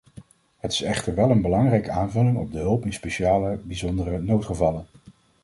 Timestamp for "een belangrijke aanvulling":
1.29-2.37